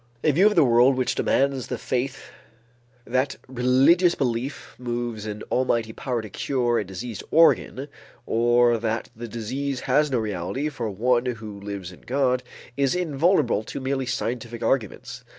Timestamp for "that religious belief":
3.05-4.73